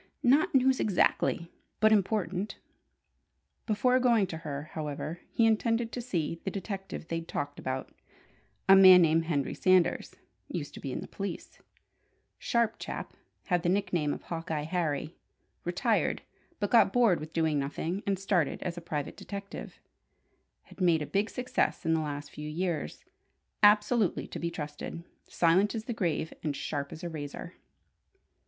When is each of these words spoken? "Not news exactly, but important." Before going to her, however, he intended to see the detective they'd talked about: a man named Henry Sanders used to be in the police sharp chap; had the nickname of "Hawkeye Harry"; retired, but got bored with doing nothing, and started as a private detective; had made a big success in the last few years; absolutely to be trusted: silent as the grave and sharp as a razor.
"Not 0.23 0.55
news 0.55 0.79
exactly, 0.79 1.51
but 1.79 1.91
important." 1.91 2.57
Before 3.67 3.99
going 3.99 4.25
to 4.33 4.37
her, 4.37 4.71
however, 4.73 5.19
he 5.31 5.45
intended 5.45 5.91
to 5.91 6.01
see 6.01 6.41
the 6.43 6.49
detective 6.49 7.07
they'd 7.07 7.27
talked 7.27 7.59
about: 7.59 7.93
a 8.67 8.75
man 8.75 9.03
named 9.03 9.25
Henry 9.25 9.53
Sanders 9.53 10.15
used 10.47 10.73
to 10.73 10.79
be 10.79 10.91
in 10.91 11.01
the 11.01 11.07
police 11.07 11.59
sharp 12.39 12.77
chap; 12.79 13.13
had 13.45 13.61
the 13.61 13.69
nickname 13.69 14.11
of 14.11 14.23
"Hawkeye 14.23 14.63
Harry"; 14.63 15.17
retired, 15.65 16.23
but 16.59 16.71
got 16.71 16.91
bored 16.91 17.19
with 17.19 17.31
doing 17.31 17.59
nothing, 17.59 18.01
and 18.07 18.17
started 18.17 18.63
as 18.63 18.77
a 18.79 18.81
private 18.81 19.15
detective; 19.15 19.77
had 20.63 20.81
made 20.81 21.03
a 21.03 21.05
big 21.05 21.29
success 21.29 21.85
in 21.85 21.93
the 21.93 22.01
last 22.01 22.31
few 22.31 22.49
years; 22.49 23.05
absolutely 23.61 24.25
to 24.29 24.39
be 24.39 24.49
trusted: 24.49 25.03
silent 25.27 25.75
as 25.75 25.83
the 25.85 25.93
grave 25.93 26.33
and 26.41 26.55
sharp 26.55 26.91
as 26.91 27.03
a 27.03 27.09
razor. 27.09 27.53